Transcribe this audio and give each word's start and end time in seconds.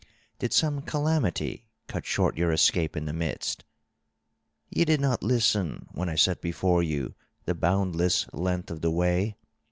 Did 0.39 0.51
some 0.51 0.81
calamity 0.81 1.67
cut 1.85 2.07
short 2.07 2.35
your 2.35 2.51
escape 2.51 2.97
in 2.97 3.05
the 3.05 3.13
midst? 3.13 3.65
Ye 4.67 4.83
did 4.83 4.99
not 4.99 5.21
listen 5.21 5.89
when 5.91 6.09
I 6.09 6.15
set 6.15 6.41
before 6.41 6.81
you 6.81 7.13
the 7.45 7.53
boundless 7.53 8.25
length 8.33 8.71
of 8.71 8.81
the 8.81 8.89
way. 8.89 9.37